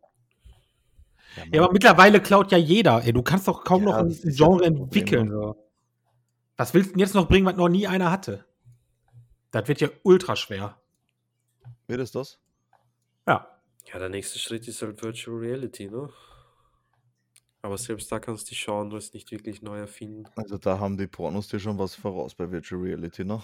[1.52, 3.04] Ja, aber mittlerweile klaut ja jeder.
[3.04, 5.30] Ey, du kannst doch kaum Ja, noch ein ja Genre entwickeln.
[5.30, 5.56] So.
[6.56, 8.46] Was willst du denn jetzt noch bringen, was noch nie einer hatte?
[9.50, 10.80] Das wird ja ultra schwer.
[11.86, 12.40] Wird es das?
[13.26, 13.48] Ja.
[13.92, 16.08] Ja, der nächste Schritt ist halt Virtual Reality, ne?
[17.62, 20.24] Aber selbst da kannst du die Genres nicht wirklich neu erfinden.
[20.36, 23.42] Also da haben die Pornos dir schon was voraus bei Virtual Reality, ne?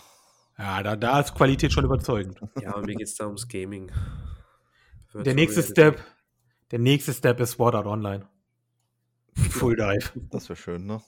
[0.59, 2.41] Ja, da, da ist Qualität schon überzeugend.
[2.61, 3.89] Ja, aber mir geht es da ums Gaming.
[3.89, 5.73] Der Virtual nächste Reality.
[5.73, 6.05] Step,
[6.71, 8.29] der nächste Step ist Sword Art Online.
[9.35, 10.13] Full Dive.
[10.31, 11.03] Das wäre schön, ne?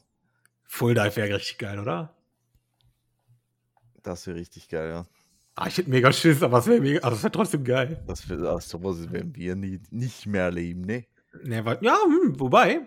[0.66, 2.14] Full Dive wäre richtig geil, oder?
[4.02, 5.06] Das wäre richtig geil, ja.
[5.56, 8.02] Ah, ich hätte mega Schiss, aber es wäre mega, aber es wäre trotzdem geil.
[8.06, 11.06] Das wär, ah, sowas werden wir nie, nicht mehr erleben, ne?
[11.42, 12.86] Ne, weil, ja, hm, wobei,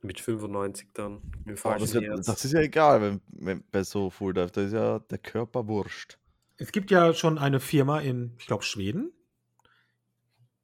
[0.00, 1.22] Mit 95 dann.
[1.56, 2.26] Fallen das, Herz.
[2.26, 5.66] das ist ja egal, wenn, wenn, bei so Full Dive, da ist ja der Körper
[5.66, 6.18] wurscht.
[6.56, 9.12] es gibt ja schon eine Firma in, ich glaube, Schweden,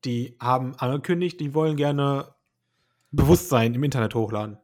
[0.05, 2.35] die haben angekündigt, die wollen gerne
[3.11, 4.59] Bewusstsein im Internet hochladen.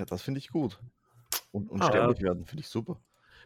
[0.00, 0.80] Ja, das finde ich gut.
[1.52, 2.98] Und Ah, unsterblich werden, finde ich super.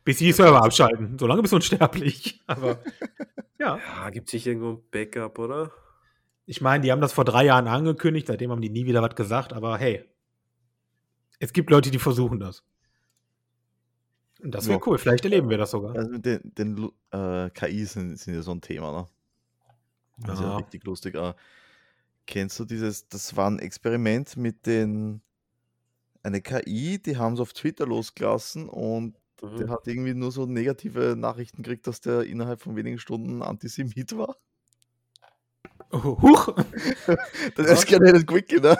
[0.05, 1.19] Bis sie die Server abschalten.
[1.19, 2.41] Solange bist du unsterblich.
[2.47, 2.79] Aber
[3.59, 3.79] ja.
[3.79, 5.73] Ja, gibt sich irgendwo ein Backup, oder?
[6.47, 9.17] Ich meine, die haben das vor drei Jahren angekündigt, seitdem haben die nie wieder was
[9.17, 10.05] gesagt, aber hey.
[11.41, 12.63] Es gibt Leute, die versuchen das.
[14.41, 14.87] Und das wäre Ja.
[14.87, 14.99] cool.
[14.99, 15.97] Vielleicht erleben wir das sogar.
[15.97, 19.07] Also mit den, den äh, KI sind, sind ja so ein Thema, ne?
[20.19, 20.57] Das ist ja Ja.
[20.59, 21.17] richtig lustig.
[21.17, 21.35] Äh,
[22.27, 25.21] kennst du dieses, das war ein Experiment mit den,
[26.25, 29.71] eine KI, die haben sie auf Twitter losgelassen und der Mhm.
[29.71, 34.37] hat irgendwie nur so negative Nachrichten gekriegt, dass der innerhalb von wenigen Stunden Antisemit war.
[35.91, 36.49] Oh, huch.
[37.57, 38.77] Das escalated quickly, ne?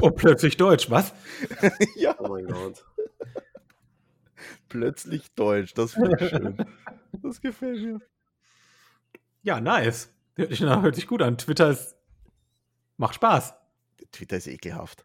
[0.00, 0.90] Oh, plötzlich Deutsch.
[0.90, 1.14] Was?
[1.96, 2.84] ja, Oh mein Gott.
[4.68, 6.56] plötzlich Deutsch, das finde ich schön.
[7.22, 8.00] Das gefällt mir.
[9.42, 10.08] Ja, nice.
[10.34, 11.36] Hört sich, hört sich gut an.
[11.38, 11.94] Twitter ist.
[12.96, 13.54] Macht Spaß.
[14.12, 15.04] Twitter ist ekelhaft.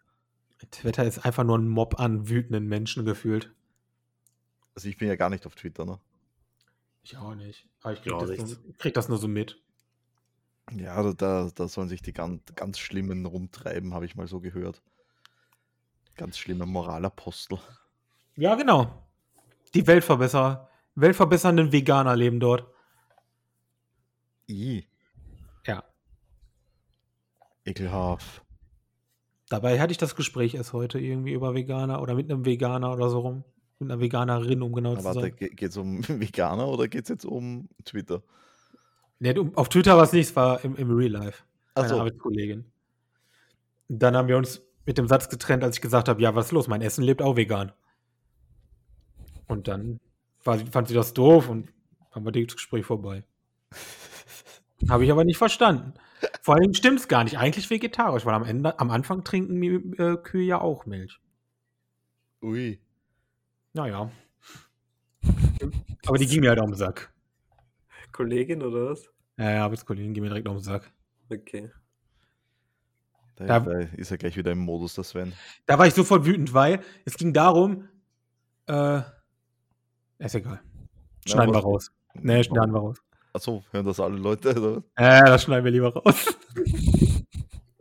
[0.72, 3.54] Twitter ist einfach nur ein Mob an wütenden Menschen gefühlt.
[4.76, 6.00] Also ich bin ja gar nicht auf Twitter, ne?
[7.04, 7.67] Ich auch nicht.
[7.82, 9.62] Aber ich krieg, Ja, das, nur, krieg das nur so mit.
[10.72, 14.39] Ja, da, da, da sollen sich die ganz, ganz Schlimmen rumtreiben, habe ich mal so
[14.41, 14.82] gehört.
[16.15, 17.60] Ganz schlimme Moralapostel.
[18.36, 19.08] Ja, genau.
[19.74, 20.70] Die Weltverbesserer.
[20.96, 22.67] Weltverbessernden Veganer leben dort.
[24.50, 24.88] I,
[25.65, 25.84] Ja.
[27.65, 28.41] ekelhaft.
[29.50, 33.10] Dabei hatte ich das Gespräch erst heute irgendwie über Veganer oder mit einem Veganer oder
[33.10, 33.44] so rum.
[33.80, 35.36] Mit einer Veganerin, um genau Aber zu warte, sein.
[35.36, 38.24] geht es um Veganer oder geht es jetzt um Twitter?
[39.20, 41.44] Nee, auf Twitter war es nicht, es war im, im Real Life.
[41.76, 42.00] Eine so.
[42.00, 42.66] Arbeitskollegin.
[43.88, 46.52] Dann haben wir uns mit dem Satz getrennt, als ich gesagt habe, ja, was ist
[46.52, 46.68] los?
[46.68, 47.72] Mein Essen lebt auch vegan.
[49.48, 50.00] Und dann
[50.44, 51.70] war, fand sie das doof und
[52.12, 53.24] haben wir das Gespräch vorbei.
[54.90, 55.94] Habe ich aber nicht verstanden.
[56.42, 57.38] Vor allem stimmt es gar nicht.
[57.38, 59.68] Eigentlich vegetarisch, weil am Ende, am Anfang trinken die,
[60.02, 61.20] äh, Kühe ja auch Milch.
[62.42, 62.80] Ui.
[63.74, 64.10] Naja.
[66.06, 67.12] Aber die ging mir halt auf den Sack.
[68.12, 69.10] Kollegin oder was?
[69.38, 70.92] Ja, ja, Arbeitskollegen gehen mir direkt auf den Sack.
[71.30, 71.70] Okay.
[73.36, 73.60] Da, Ja.
[73.60, 75.34] da ist er gleich wieder im Modus, der Sven.
[75.68, 77.88] Da war ich sofort wütend, weil es ging darum,
[78.68, 79.02] äh,
[80.18, 80.62] ist egal.
[81.28, 81.92] Schneiden wir was- raus.
[82.16, 82.98] Nee, schneiden wir raus.
[83.38, 84.50] Achso, hören das alle Leute?
[84.60, 84.78] Oder?
[84.95, 86.38] Äh, das schneiden wir lieber raus.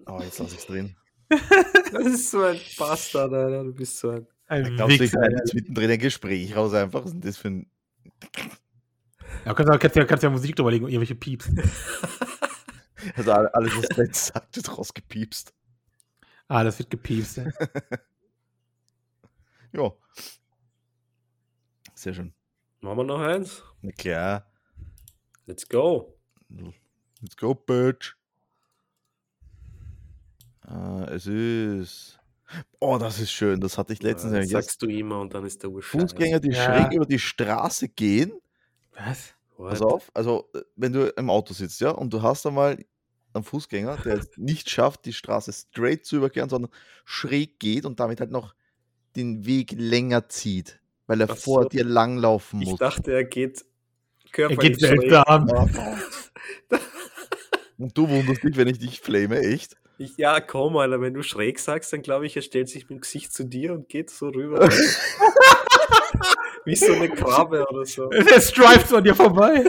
[0.08, 0.96] Oh, jetzt lasse ich es drin.
[1.28, 3.64] Das ist so ein Bastard, Alter.
[3.64, 4.26] Du bist so ein.
[4.46, 5.38] Ein Glaubst du, ich Wichser, schneide Alter.
[5.44, 7.00] jetzt mittendrin ein Gespräch raus einfach?
[7.04, 7.70] Was ist denn das für ein.
[9.44, 11.50] Ja, kannst, du- kannst, du ja, kannst du ja Musik drüber legen und irgendwelche Pieps.
[13.16, 15.52] Also all- alles, was Sven sagt, wird rausgepiepst.
[16.48, 17.38] Ah, das wird gepiepst.
[17.38, 17.50] Ja.
[19.72, 19.92] Ja.
[21.94, 22.32] Sehr schön.
[22.80, 23.62] Machen wir noch eins?
[23.82, 24.46] Na klar.
[25.46, 26.14] Let's go.
[27.20, 28.14] Let's go, Bitch.
[30.68, 32.18] Äh, es ist.
[32.78, 33.61] Oh, das ist schön.
[33.61, 34.32] Das hatte ich letztens.
[34.32, 36.00] Ja, das sagst du immer und dann ist der Urscheiß.
[36.02, 36.64] Fußgänger, die Ja.
[36.64, 38.32] schräg über die Straße gehen.
[38.94, 39.35] Was?
[39.56, 39.70] What?
[39.70, 42.85] Pass auf, also äh, wenn du im Auto sitzt, ja, und du hast einmal
[43.32, 46.70] einen Fußgänger, der es nicht schafft, die Straße straight zu überqueren, sondern
[47.04, 48.54] schräg geht und damit halt noch
[49.16, 51.68] den Weg länger zieht, weil er Ach vor so.
[51.70, 52.78] dir langlaufen Ich muss.
[52.78, 53.64] dachte, er geht
[54.37, 55.49] Er körperlich geht seltsam.
[57.79, 59.77] Und du wunderst dich, wenn ich dich flame, echt?
[59.99, 62.90] Ich, ja, komm, Alter, wenn du schräg sagst, dann glaube ich, er stellt sich mit
[62.90, 64.68] dem Gesicht zu dir und geht so rüber.
[66.64, 68.09] Wie so eine Krabbe oder so.
[68.09, 69.64] Der streift so an dir vorbei.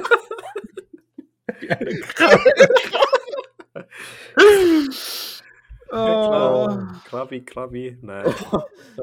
[5.90, 6.78] Oh, oh.
[7.06, 8.26] Krabi, Krabi, nein.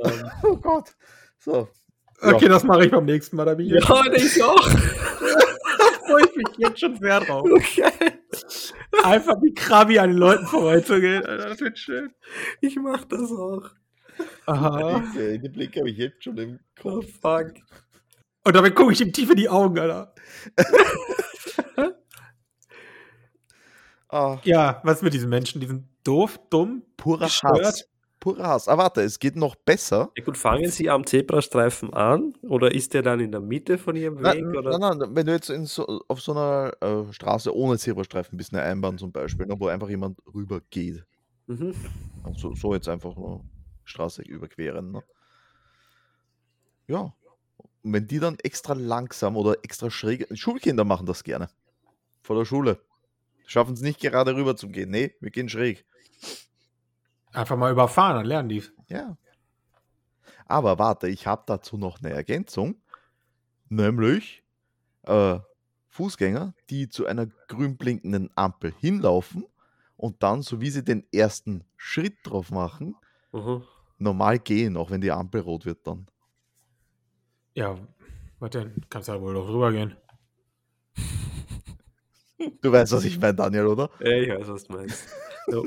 [0.05, 0.95] ähm, Oh Gott.
[1.39, 1.69] So.
[2.25, 3.45] Okay, das mache ich beim nächsten Mal.
[3.45, 3.79] Da bin ich ja,
[4.15, 4.69] ich auch.
[6.07, 7.45] freue ich mich jetzt schon sehr drauf.
[7.51, 7.91] Okay.
[9.03, 11.25] Einfach wie Krabi an den Leuten vorbeizugehen.
[11.25, 12.13] Alter, Das wird schön.
[12.61, 13.71] Ich mach das auch.
[14.47, 15.03] Aha.
[15.17, 17.07] Den Blick habe ich jetzt schon im Oh, Kopf.
[17.21, 17.55] fuck.
[18.47, 20.15] Und damit gucke ich ihm tief in die Augen, Alter.
[24.09, 25.61] Ah, Ja, was mit diesen Menschen?
[25.61, 27.65] Die sind doof, dumm, purer gestört.
[27.65, 27.89] Hass.
[28.25, 28.69] Purer Hass.
[28.69, 30.11] Ah, warte, es geht noch besser.
[30.17, 33.97] Ja gut, fangen Sie am Zebrastreifen an oder ist der dann in der Mitte von
[33.97, 34.23] Ihrem Weg?
[34.23, 34.79] Nein, oder?
[34.79, 38.63] nein, nein, wenn du jetzt so, auf so einer äh, Straße ohne Zebrastreifen bist, eine
[38.63, 41.05] Einbahn zum Beispiel, ne, wo einfach jemand rüber geht.
[41.49, 41.75] Mhm.
[42.23, 43.45] Also so jetzt einfach nur
[43.85, 44.91] Straße überqueren.
[44.91, 45.03] Ne?
[46.87, 47.13] Ja.
[47.83, 50.27] Und wenn die dann extra langsam oder extra schräg.
[50.33, 51.51] Schulkinder machen das gerne.
[52.23, 52.81] Vor der Schule.
[53.45, 54.89] Schaffen es nicht gerade rüber zu gehen.
[54.89, 55.85] Nee, wir gehen schräg.
[57.35, 58.63] Einfach mal überfahren, dann lernen die.
[58.89, 59.17] Ja.
[60.47, 62.77] Aber warte, ich habe dazu noch eine Ergänzung.
[63.69, 64.45] Nämlich
[65.03, 65.39] äh,
[65.89, 69.47] Fußgänger, die zu einer grün blinkenden Ampel hinlaufen
[69.97, 72.97] und dann, so wie sie den ersten Schritt drauf machen,
[73.33, 73.65] Mhm.
[73.99, 76.07] normal gehen, auch wenn die Ampel rot wird dann.
[77.55, 77.77] Ja,
[78.53, 78.85] denn?
[78.91, 79.97] Kannst ja wohl doch rübergehen.
[82.61, 83.91] Du weißt, was ich meine, Daniel, oder?
[84.01, 85.09] Ja, ich weiß, was du meinst.
[85.47, 85.67] So,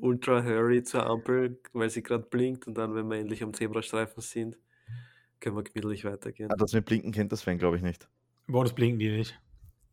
[0.00, 4.22] ultra hurry zur Ampel, weil sie gerade blinkt und dann, wenn wir endlich am Zebrastreifen
[4.22, 4.58] sind,
[5.40, 6.50] können wir gemütlich weitergehen.
[6.50, 8.08] Ah, das mit Blinken kennt das Fan, glaube ich, nicht.
[8.46, 9.40] Bei uns blinken die nicht.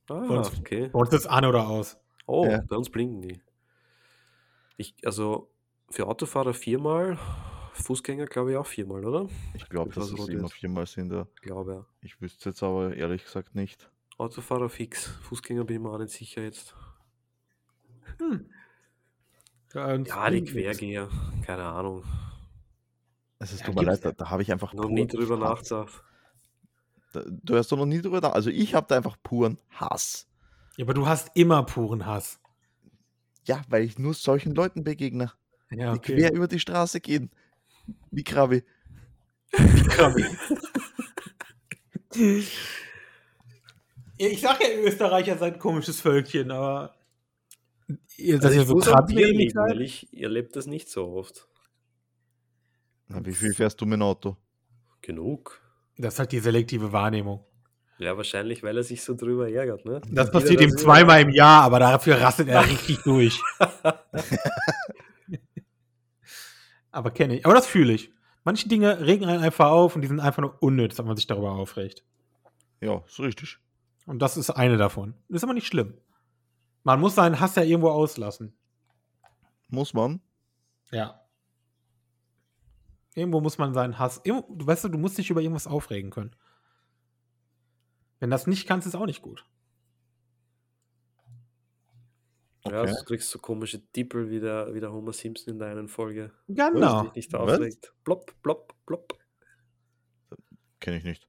[0.09, 0.89] Ah, uns- okay.
[0.91, 1.97] Bei uns ist an oder aus.
[2.27, 2.61] Oh, Ja.
[2.67, 3.41] bei uns blinken die.
[4.77, 5.51] Ich, also
[5.89, 7.17] für Autofahrer viermal,
[7.73, 9.27] Fußgänger glaube ich auch viermal, oder?
[9.53, 11.11] Ich glaube, dass es immer viermal sind.
[11.11, 11.27] Ja.
[11.41, 11.85] Glaube ja.
[12.01, 13.89] Ich wüsste jetzt aber ehrlich gesagt nicht.
[14.17, 16.73] Autofahrer fix, Fußgänger bin ich mir auch nicht sicher jetzt.
[18.17, 18.41] Bei uns
[19.75, 20.43] Ja, die.
[20.45, 21.09] Quergeher,
[21.45, 22.03] keine Ahnung.
[23.39, 26.01] Es ist Ja, tut mir leid, da, da habe ich einfach Noch nie drüber nachgedacht.
[27.11, 28.31] Da- Du hast doch noch nie drüber nach.
[28.31, 30.27] Also ich habe da einfach puren Hass.
[30.77, 32.39] Ja, aber du hast immer puren Hass.
[33.43, 35.31] Ja, weil ich nur solchen Leuten begegne,
[35.69, 37.29] Ja, die quer über die Straße gehen.
[38.11, 38.63] Wie Krabi.
[44.17, 46.95] Ja, Ich sag ja, Österreicher seid ein komisches Völkchen, aber
[48.17, 48.95] ihr Also ich so muss seid.
[48.95, 51.47] weil ich erlebt das nicht so oft.
[53.07, 54.37] Na, wie viel fährst du mit dem Auto?
[55.01, 55.61] Genug.
[55.97, 57.45] Das ist halt die selektive Wahrnehmung.
[57.97, 60.01] Ja, wahrscheinlich, weil er sich so drüber ärgert, ne?
[60.09, 63.41] Das passiert ihm zweimal im Jahr, aber dafür rastet er richtig durch.
[66.91, 67.45] aber kenne ich.
[67.45, 68.11] Aber das fühle ich.
[68.43, 71.27] Manche Dinge regen einen einfach auf und die sind einfach nur unnütz, wenn man sich
[71.27, 72.03] darüber aufregt.
[72.81, 73.59] Ja, ist richtig.
[74.05, 75.15] Und das ist eine davon.
[75.29, 75.95] Das ist aber nicht schlimm.
[76.85, 78.55] Man muss seinen Hass ja irgendwo auslassen.
[79.69, 80.21] Muss man.
[80.91, 81.19] Ja.
[83.15, 84.21] Irgendwo muss man seinen Hass.
[84.23, 86.35] Irgendwo, du weißt du, du musst dich über irgendwas aufregen können.
[88.19, 89.45] Wenn das nicht kannst, ist auch nicht gut.
[92.65, 92.93] Ja, Okay.
[92.99, 96.31] du kriegst so komische Tippel wie der, wie der Homer Simpson in der einen Folge.
[96.47, 97.03] Genau.
[97.03, 97.93] Dich nicht aufregt.
[98.03, 99.17] Plopp, plopp, plopp.
[100.79, 101.27] Kenne ich nicht.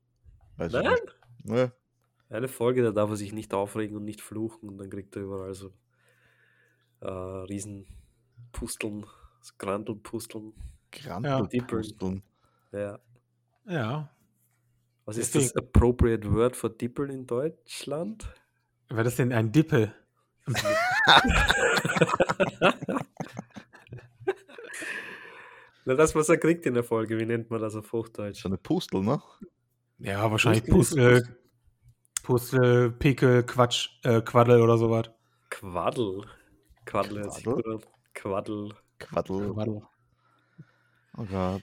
[0.56, 0.92] Weiß ich Nein?
[0.92, 1.16] nicht.
[1.44, 1.70] Nee.
[2.28, 5.22] Eine Folge, da darf er sich nicht aufregen und nicht fluchen und dann kriegt er
[5.22, 5.72] überall so
[7.00, 7.86] äh, riesen
[8.52, 9.06] Pusteln,
[9.40, 10.52] so Grantelpusteln.
[10.90, 12.22] Grantelpusteln.
[12.72, 12.98] Ja.
[13.66, 14.10] Ja.
[15.04, 18.26] Was ist Deswegen- das appropriate word for Tippel in Deutschland?
[18.88, 19.94] War das denn ein Dippel?
[25.84, 28.42] Na, das, was er kriegt in der Folge, wie nennt man das auf Hochdeutsch?
[28.42, 29.22] So eine Pustel, ne?
[29.98, 31.36] Ja, wahrscheinlich Pustel Pustel,
[32.26, 35.08] Pustel, Pickel, Quatsch, äh, Quaddel oder sowas.
[35.48, 36.22] Quaddel.
[36.84, 37.62] Quaddel hört sich Quaddel?
[37.62, 37.80] gut an.
[38.14, 38.72] Quaddel.
[38.98, 39.52] Quaddel.
[39.52, 39.82] Quaddel.
[41.16, 41.62] Oh Gott.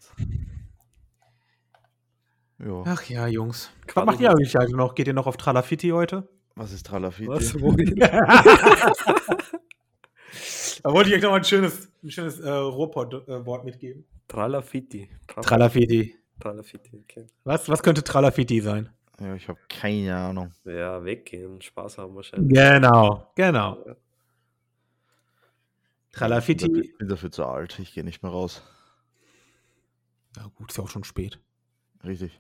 [2.60, 2.84] Ja.
[2.86, 3.71] Ach ja, Jungs.
[3.82, 4.95] Was Quaddel macht ihr eigentlich also noch?
[4.95, 6.30] Geht ihr noch auf Tralafiti heute?
[6.56, 7.28] Was ist Tralafiti?
[7.28, 7.54] Was?
[10.84, 14.06] Da wollte ich euch noch mal ein schönes, ein schönes äh, Ruhrpott-Wort mitgeben.
[14.30, 15.10] Tralafitti.
[15.28, 16.15] Tra- Tralafiti.
[16.39, 17.28] Tralafitti, okay.
[17.43, 18.89] Was, was könnte Tralafiti sein?
[19.19, 20.52] Ja, ich habe keine Ahnung.
[20.65, 22.54] Ja, weggehen, Spaß haben wahrscheinlich.
[22.54, 23.78] Genau, genau.
[23.78, 23.95] Ich bin,
[26.12, 26.67] Tralafiti.
[26.67, 27.80] dafür, ich bin dafür zu alt.
[27.80, 28.63] Ich gehe nicht mehr raus.
[30.36, 31.39] Ja, gut, ist ja auch schon spät.
[32.04, 32.39] Richtig.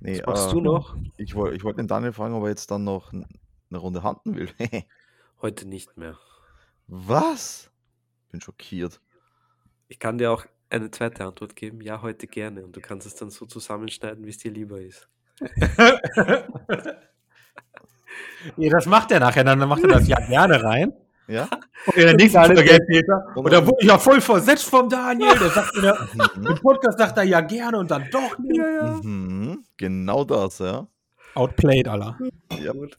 [0.00, 0.96] Nee, Was machst äh, du noch?
[1.16, 4.34] Ich wollte ich wollt den Daniel fragen, ob er jetzt dann noch eine Runde handen
[4.34, 4.50] will.
[5.42, 6.18] Heute nicht mehr.
[6.86, 7.70] Was?
[8.30, 9.00] Bin schockiert.
[9.88, 11.80] Ich kann dir auch eine zweite Antwort geben.
[11.80, 12.64] Ja, heute gerne.
[12.64, 15.08] Und du kannst es dann so zusammenschneiden, wie es dir lieber ist.
[18.56, 20.92] ja, das macht er nachher, dann macht er das ja gerne rein.
[21.28, 21.48] Ja?
[21.86, 23.36] Und in der nächsten Folge erzählt er.
[23.36, 25.36] Und da wurde ich ja voll versetzt vom Daniel.
[25.38, 26.46] Der sagt mir, Mhm.
[26.46, 28.60] im Podcast sagt er ja gerne und dann doch nicht.
[29.04, 29.64] Mhm.
[29.76, 30.86] Genau das, ja.
[31.34, 32.16] Outplayed, Allah.
[32.62, 32.96] Ja, Gut.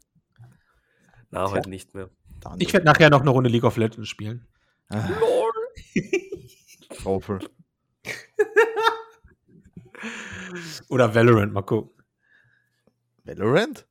[1.31, 2.09] Na, heute nicht mehr.
[2.39, 2.61] Daniel.
[2.61, 4.45] Ich werde nachher noch eine Runde League of Legends spielen.
[4.89, 5.09] Ah,
[7.01, 7.39] Traufel.
[10.89, 11.91] Oder Valorant, mal gucken.
[13.23, 13.87] Valorant?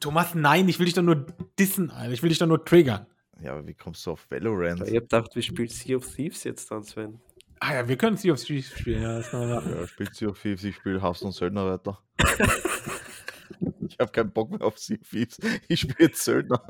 [0.00, 1.26] Thomas, nein, ich will dich doch nur
[1.58, 2.12] dissen, Alter.
[2.12, 3.06] Ich will dich doch nur triggern.
[3.40, 4.86] Ja, aber wie kommst du auf Valorant?
[4.86, 7.20] Ich hab gedacht, wir spielen Sea of Thieves jetzt dann, Sven.
[7.60, 9.02] Ah ja, wir können Sea of Thieves spielen.
[9.02, 9.74] Ja, das kann man machen.
[9.74, 11.98] Ja, spielt Sea of Thieves, ich spiele Haus und Söldner weiter.
[13.88, 15.38] ich habe keinen Bock mehr auf Sea of Thieves.
[15.68, 16.62] Ich spiele jetzt Söldner.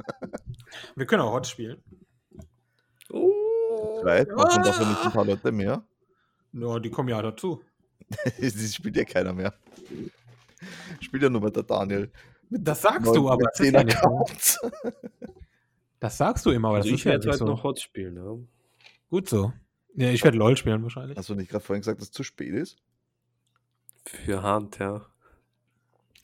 [0.95, 1.83] Wir können auch Hot spielen.
[3.11, 4.01] Oh.
[4.03, 5.85] Zweit, braucht man dafür nicht ein paar Leute mehr?
[6.53, 7.63] Ja, die kommen ja dazu.
[8.39, 9.55] Das spielt ja keiner mehr.
[11.01, 12.11] Spielt ja nur mit der Daniel.
[12.51, 13.83] Das sagst du, aber das ja.
[15.99, 17.45] Das sagst du immer, aber Also das ich ist ja werde heute so.
[17.47, 18.37] noch Hot spielen, ja.
[19.11, 19.53] Gut so.
[19.95, 21.17] Ja, ich werde LOL spielen wahrscheinlich.
[21.17, 22.77] Hast du nicht gerade vorhin gesagt, dass es zu spät ist?
[24.05, 25.07] Für Hand, ja.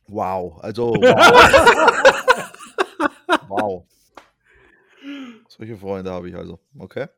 [0.08, 1.88] Wow, also wow.
[3.48, 3.86] wow.
[5.48, 6.60] Solche Freunde habe ich also.
[6.78, 7.08] Okay.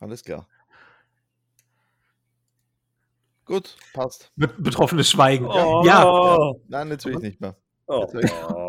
[0.00, 0.46] Alles klar.
[3.48, 4.30] Gut, passt.
[4.36, 5.46] Be betroffenes Schweigen.
[5.46, 5.82] Oh.
[5.82, 6.52] Ja.
[6.68, 7.56] Nein, jetzt will ich nicht mehr.
[7.86, 8.06] Oh.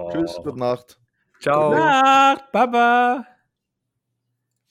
[0.09, 0.97] Tschüss, gute Nacht.
[1.41, 1.71] Ciao.
[1.71, 3.25] Nacht, Baba.